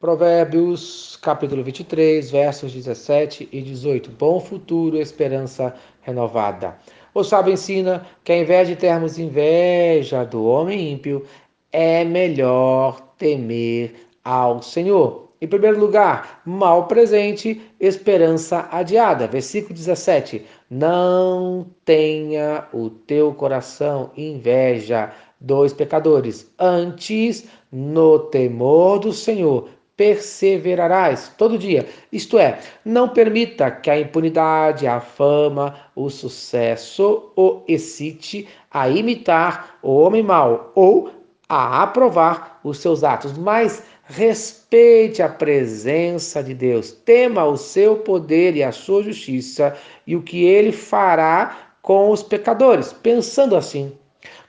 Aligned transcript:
Provérbios, 0.00 1.18
capítulo 1.20 1.64
23, 1.64 2.30
versos 2.30 2.72
17 2.72 3.48
e 3.50 3.60
18. 3.60 4.12
Bom 4.12 4.38
futuro, 4.38 4.96
esperança 4.96 5.74
renovada. 6.02 6.78
O 7.12 7.24
sábio 7.24 7.52
ensina 7.52 8.06
que, 8.22 8.30
ao 8.30 8.38
invés 8.38 8.68
de 8.68 8.76
termos 8.76 9.18
inveja 9.18 10.22
do 10.24 10.44
homem 10.44 10.92
ímpio, 10.92 11.24
é 11.72 12.04
melhor 12.04 13.00
temer 13.18 14.06
ao 14.22 14.62
Senhor. 14.62 15.32
Em 15.40 15.48
primeiro 15.48 15.80
lugar, 15.80 16.42
mal 16.46 16.86
presente, 16.86 17.60
esperança 17.80 18.68
adiada. 18.70 19.26
Versículo 19.26 19.74
17: 19.74 20.46
Não 20.70 21.66
tenha 21.84 22.68
o 22.72 22.88
teu 22.88 23.34
coração 23.34 24.12
inveja 24.16 25.12
dos 25.40 25.72
pecadores, 25.72 26.48
antes, 26.56 27.48
no 27.70 28.18
temor 28.18 28.98
do 29.00 29.12
Senhor, 29.12 29.68
perseverarás 29.98 31.34
todo 31.36 31.58
dia. 31.58 31.86
Isto 32.10 32.38
é, 32.38 32.60
não 32.84 33.08
permita 33.08 33.68
que 33.68 33.90
a 33.90 34.00
impunidade, 34.00 34.86
a 34.86 35.00
fama, 35.00 35.74
o 35.94 36.08
sucesso 36.08 37.32
o 37.36 37.62
excite 37.66 38.48
a 38.70 38.88
imitar 38.88 39.76
o 39.82 39.96
homem 39.96 40.22
mau 40.22 40.72
ou 40.76 41.10
a 41.48 41.82
aprovar 41.82 42.60
os 42.62 42.78
seus 42.78 43.02
atos, 43.02 43.36
mas 43.36 43.82
respeite 44.04 45.20
a 45.20 45.28
presença 45.28 46.42
de 46.42 46.54
Deus, 46.54 46.92
tema 46.92 47.44
o 47.44 47.56
seu 47.56 47.96
poder 47.96 48.54
e 48.54 48.62
a 48.62 48.70
sua 48.70 49.02
justiça 49.02 49.76
e 50.06 50.14
o 50.14 50.22
que 50.22 50.44
ele 50.44 50.70
fará 50.70 51.72
com 51.82 52.10
os 52.10 52.22
pecadores. 52.22 52.92
Pensando 52.92 53.56
assim, 53.56 53.92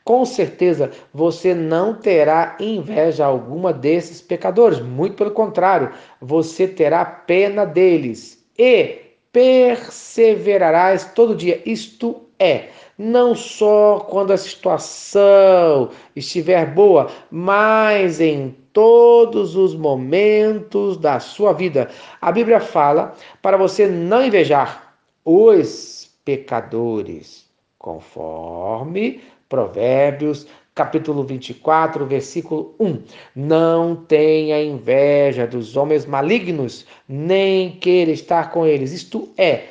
com 0.03 0.25
certeza 0.25 0.91
você 1.13 1.53
não 1.53 1.93
terá 1.93 2.57
inveja 2.59 3.25
alguma 3.25 3.71
desses 3.71 4.21
pecadores, 4.21 4.79
muito 4.79 5.15
pelo 5.15 5.31
contrário, 5.31 5.91
você 6.21 6.67
terá 6.67 7.05
pena 7.05 7.65
deles 7.65 8.43
e 8.57 9.01
perseverarás 9.31 11.05
todo 11.13 11.35
dia. 11.35 11.61
Isto 11.65 12.21
é, 12.39 12.69
não 12.97 13.35
só 13.35 13.99
quando 14.09 14.31
a 14.31 14.37
situação 14.37 15.89
estiver 16.15 16.73
boa, 16.73 17.09
mas 17.29 18.19
em 18.19 18.55
todos 18.73 19.55
os 19.55 19.75
momentos 19.75 20.97
da 20.97 21.19
sua 21.19 21.53
vida. 21.53 21.89
A 22.21 22.31
Bíblia 22.31 22.59
fala 22.59 23.15
para 23.41 23.57
você 23.57 23.87
não 23.87 24.23
invejar 24.23 24.95
os 25.23 26.09
pecadores, 26.23 27.47
conforme 27.77 29.21
Provérbios, 29.49 30.45
capítulo 30.75 31.23
24, 31.23 32.05
versículo 32.05 32.75
1. 32.79 33.01
Não 33.35 33.95
tenha 33.95 34.63
inveja 34.63 35.47
dos 35.47 35.75
homens 35.75 36.05
malignos, 36.05 36.85
nem 37.07 37.71
queira 37.71 38.11
estar 38.11 38.51
com 38.51 38.63
eles. 38.63 38.93
Isto 38.93 39.27
é, 39.35 39.63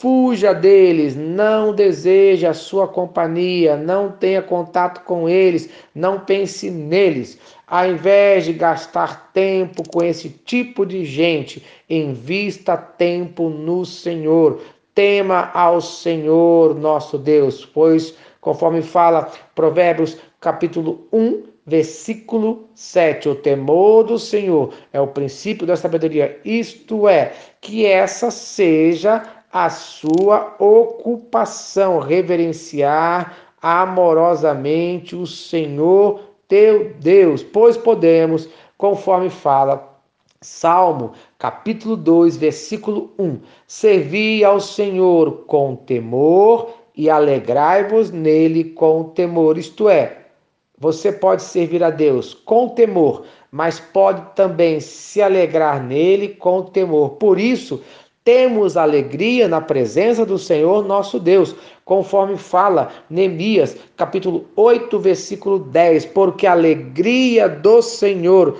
fuja 0.00 0.52
deles, 0.52 1.14
não 1.14 1.72
deseje 1.72 2.44
a 2.44 2.52
sua 2.52 2.88
companhia, 2.88 3.76
não 3.76 4.10
tenha 4.10 4.42
contato 4.42 5.04
com 5.04 5.28
eles, 5.28 5.70
não 5.94 6.18
pense 6.18 6.68
neles. 6.68 7.38
Ao 7.66 7.86
invés 7.86 8.46
de 8.46 8.52
gastar 8.52 9.30
tempo 9.32 9.88
com 9.88 10.02
esse 10.02 10.28
tipo 10.28 10.84
de 10.84 11.04
gente, 11.04 11.64
invista 11.88 12.76
tempo 12.76 13.48
no 13.48 13.86
Senhor. 13.86 14.60
Tema 15.00 15.50
ao 15.54 15.80
Senhor 15.80 16.78
nosso 16.78 17.16
Deus, 17.16 17.64
pois 17.64 18.14
conforme 18.38 18.82
fala 18.82 19.32
Provérbios 19.54 20.18
capítulo 20.38 21.08
1, 21.10 21.42
versículo 21.64 22.68
7. 22.74 23.30
O 23.30 23.34
temor 23.34 24.04
do 24.04 24.18
Senhor 24.18 24.74
é 24.92 25.00
o 25.00 25.06
princípio 25.06 25.66
da 25.66 25.74
sabedoria, 25.74 26.38
isto 26.44 27.08
é, 27.08 27.32
que 27.62 27.86
essa 27.86 28.30
seja 28.30 29.22
a 29.50 29.70
sua 29.70 30.54
ocupação, 30.58 31.98
reverenciar 31.98 33.34
amorosamente 33.62 35.16
o 35.16 35.26
Senhor 35.26 36.20
teu 36.46 36.92
Deus, 37.00 37.42
pois 37.42 37.74
podemos, 37.74 38.50
conforme 38.76 39.30
fala 39.30 39.78
Salmo, 40.42 41.12
capítulo 41.38 41.98
2, 41.98 42.38
versículo 42.38 43.12
1, 43.18 43.40
servir 43.66 44.42
ao 44.42 44.58
Senhor 44.58 45.44
com 45.46 45.76
temor 45.76 46.70
e 46.96 47.10
alegrai-vos 47.10 48.10
nele 48.10 48.64
com 48.64 49.04
temor. 49.04 49.58
Isto 49.58 49.86
é, 49.90 50.28
você 50.78 51.12
pode 51.12 51.42
servir 51.42 51.84
a 51.84 51.90
Deus 51.90 52.32
com 52.32 52.70
temor, 52.70 53.24
mas 53.50 53.78
pode 53.78 54.34
também 54.34 54.80
se 54.80 55.20
alegrar 55.20 55.84
nele 55.84 56.28
com 56.28 56.62
temor. 56.62 57.16
Por 57.16 57.38
isso, 57.38 57.82
temos 58.24 58.78
alegria 58.78 59.46
na 59.46 59.60
presença 59.60 60.24
do 60.24 60.38
Senhor 60.38 60.86
nosso 60.86 61.20
Deus, 61.20 61.54
conforme 61.84 62.38
fala 62.38 62.90
Neemias, 63.10 63.76
capítulo 63.94 64.46
8, 64.56 64.98
versículo 64.98 65.58
10, 65.58 66.06
porque 66.06 66.46
a 66.46 66.52
alegria 66.52 67.46
do 67.46 67.82
Senhor 67.82 68.56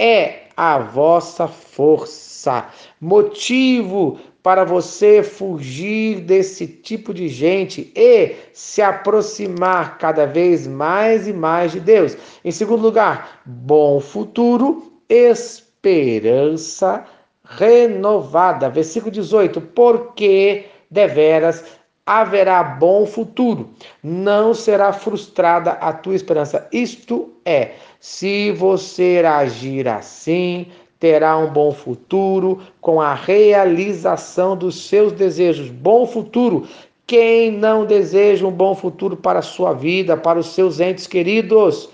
é 0.00 0.44
a 0.56 0.78
vossa 0.78 1.46
força. 1.46 2.66
Motivo 2.98 4.18
para 4.42 4.64
você 4.64 5.22
fugir 5.22 6.20
desse 6.20 6.66
tipo 6.66 7.12
de 7.12 7.28
gente 7.28 7.92
e 7.94 8.34
se 8.54 8.80
aproximar 8.80 9.98
cada 9.98 10.24
vez 10.24 10.66
mais 10.66 11.28
e 11.28 11.34
mais 11.34 11.72
de 11.72 11.80
Deus. 11.80 12.16
Em 12.42 12.50
segundo 12.50 12.80
lugar, 12.80 13.42
bom 13.44 14.00
futuro, 14.00 14.90
esperança 15.06 17.04
renovada. 17.44 18.70
Versículo 18.70 19.12
18: 19.12 19.60
Porque 19.60 20.64
deveras 20.90 21.62
haverá 22.04 22.62
bom 22.62 23.06
futuro, 23.06 23.70
não 24.02 24.52
será 24.54 24.92
frustrada 24.92 25.72
a 25.72 25.92
tua 25.92 26.14
esperança. 26.14 26.66
Isto 26.72 27.30
é, 27.44 27.72
se 28.00 28.50
você 28.52 29.22
agir 29.24 29.86
assim, 29.86 30.66
terá 30.98 31.36
um 31.38 31.50
bom 31.50 31.72
futuro 31.72 32.60
com 32.80 33.00
a 33.00 33.14
realização 33.14 34.56
dos 34.56 34.88
seus 34.88 35.12
desejos. 35.12 35.70
Bom 35.70 36.06
futuro. 36.06 36.66
Quem 37.06 37.50
não 37.50 37.84
deseja 37.84 38.46
um 38.46 38.52
bom 38.52 38.74
futuro 38.74 39.16
para 39.16 39.40
a 39.40 39.42
sua 39.42 39.72
vida, 39.72 40.16
para 40.16 40.38
os 40.38 40.54
seus 40.54 40.78
entes 40.78 41.06
queridos? 41.06 41.88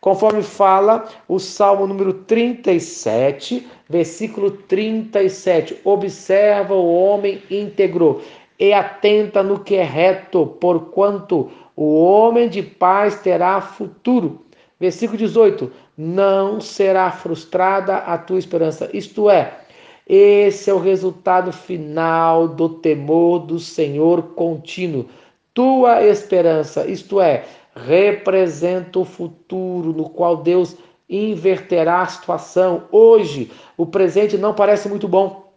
Conforme 0.00 0.42
fala 0.42 1.08
o 1.26 1.38
Salmo 1.38 1.86
número 1.86 2.12
37, 2.12 3.66
versículo 3.88 4.50
37. 4.50 5.80
Observa 5.84 6.74
o 6.74 6.94
homem 6.94 7.42
íntegro 7.50 8.20
e 8.58 8.72
atenta 8.72 9.42
no 9.42 9.60
que 9.60 9.76
é 9.76 9.84
reto, 9.84 10.46
porquanto 10.60 11.50
o 11.76 12.02
homem 12.02 12.48
de 12.48 12.62
paz 12.62 13.20
terá 13.20 13.60
futuro. 13.60 14.44
Versículo 14.80 15.18
18: 15.18 15.70
Não 15.96 16.60
será 16.60 17.10
frustrada 17.10 17.98
a 17.98 18.18
tua 18.18 18.38
esperança. 18.38 18.90
Isto 18.92 19.30
é, 19.30 19.60
esse 20.08 20.70
é 20.70 20.74
o 20.74 20.78
resultado 20.78 21.52
final 21.52 22.48
do 22.48 22.68
temor 22.68 23.40
do 23.40 23.58
Senhor 23.58 24.34
contínuo. 24.34 25.06
Tua 25.52 26.02
esperança, 26.04 26.86
isto 26.86 27.20
é, 27.20 27.44
representa 27.74 28.98
o 28.98 29.04
futuro 29.04 29.92
no 29.92 30.08
qual 30.08 30.36
Deus 30.36 30.76
inverterá 31.08 32.02
a 32.02 32.06
situação. 32.06 32.84
Hoje, 32.90 33.50
o 33.76 33.86
presente 33.86 34.36
não 34.36 34.54
parece 34.54 34.88
muito 34.88 35.08
bom. 35.08 35.47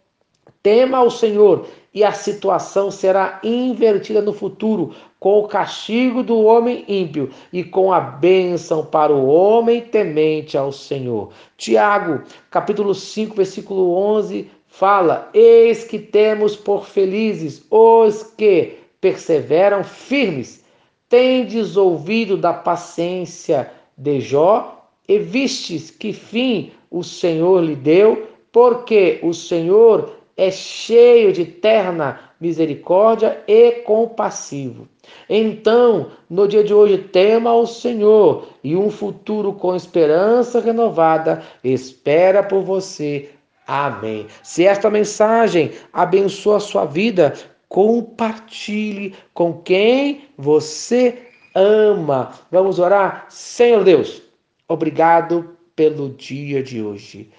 Tema 0.62 0.98
ao 0.98 1.10
Senhor 1.10 1.66
e 1.92 2.04
a 2.04 2.12
situação 2.12 2.88
será 2.88 3.40
invertida 3.42 4.22
no 4.22 4.32
futuro, 4.32 4.94
com 5.18 5.40
o 5.40 5.48
castigo 5.48 6.22
do 6.22 6.40
homem 6.42 6.84
ímpio 6.86 7.30
e 7.52 7.64
com 7.64 7.92
a 7.92 8.00
bênção 8.00 8.84
para 8.86 9.12
o 9.12 9.26
homem 9.26 9.80
temente 9.80 10.56
ao 10.56 10.70
Senhor. 10.70 11.30
Tiago, 11.56 12.22
capítulo 12.48 12.94
5, 12.94 13.34
versículo 13.34 13.92
11, 13.94 14.48
fala: 14.68 15.28
Eis 15.34 15.82
que 15.82 15.98
temos 15.98 16.54
por 16.54 16.86
felizes 16.86 17.66
os 17.68 18.22
que 18.22 18.78
perseveram 19.00 19.82
firmes. 19.82 20.64
Tendes 21.08 21.76
ouvido 21.76 22.36
da 22.36 22.52
paciência 22.52 23.70
de 23.98 24.20
Jó 24.20 24.88
e 25.06 25.18
vistes 25.18 25.90
que 25.90 26.12
fim 26.12 26.70
o 26.90 27.02
Senhor 27.02 27.62
lhe 27.62 27.74
deu, 27.74 28.28
porque 28.50 29.18
o 29.22 29.34
Senhor 29.34 30.21
é 30.36 30.50
cheio 30.50 31.32
de 31.32 31.44
terna 31.44 32.20
misericórdia 32.40 33.42
e 33.46 33.72
compassivo. 33.82 34.88
Então, 35.28 36.10
no 36.28 36.48
dia 36.48 36.64
de 36.64 36.74
hoje, 36.74 36.98
tema 36.98 37.50
ao 37.50 37.66
Senhor 37.66 38.48
e 38.64 38.74
um 38.74 38.90
futuro 38.90 39.52
com 39.52 39.76
esperança 39.76 40.60
renovada 40.60 41.42
espera 41.62 42.42
por 42.42 42.62
você. 42.62 43.30
Amém. 43.66 44.26
Se 44.42 44.66
esta 44.66 44.90
mensagem 44.90 45.70
abençoa 45.92 46.56
a 46.56 46.60
sua 46.60 46.84
vida, 46.84 47.34
compartilhe 47.68 49.14
com 49.32 49.54
quem 49.62 50.22
você 50.36 51.18
ama. 51.54 52.32
Vamos 52.50 52.78
orar? 52.78 53.26
Senhor 53.28 53.84
Deus, 53.84 54.22
obrigado 54.68 55.56
pelo 55.76 56.10
dia 56.10 56.62
de 56.62 56.82
hoje. 56.82 57.30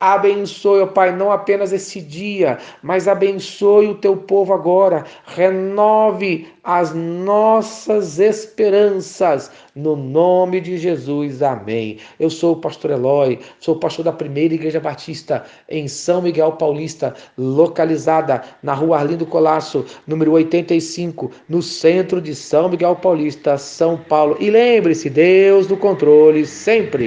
Abençoe, 0.00 0.82
ó 0.82 0.86
Pai, 0.86 1.10
não 1.10 1.32
apenas 1.32 1.72
esse 1.72 2.00
dia, 2.00 2.58
mas 2.80 3.08
abençoe 3.08 3.88
o 3.88 3.96
teu 3.96 4.16
povo 4.16 4.54
agora. 4.54 5.04
Renove 5.26 6.46
as 6.62 6.94
nossas 6.94 8.20
esperanças. 8.20 9.50
No 9.74 9.96
nome 9.96 10.60
de 10.60 10.76
Jesus, 10.76 11.42
amém. 11.42 11.98
Eu 12.18 12.30
sou 12.30 12.52
o 12.52 12.60
pastor 12.60 12.92
Eloy, 12.92 13.40
sou 13.58 13.76
pastor 13.76 14.04
da 14.04 14.12
primeira 14.12 14.54
Igreja 14.54 14.78
Batista 14.78 15.44
em 15.68 15.88
São 15.88 16.22
Miguel 16.22 16.52
Paulista, 16.52 17.14
localizada 17.36 18.42
na 18.62 18.74
rua 18.74 18.98
Arlindo 18.98 19.26
Colasso, 19.26 19.84
número 20.06 20.32
85, 20.32 21.30
no 21.48 21.62
centro 21.62 22.20
de 22.20 22.34
São 22.34 22.68
Miguel 22.68 22.94
Paulista, 22.96 23.58
São 23.58 23.96
Paulo. 23.96 24.36
E 24.38 24.50
lembre-se, 24.50 25.10
Deus 25.10 25.66
do 25.66 25.76
controle 25.76 26.46
sempre. 26.46 26.96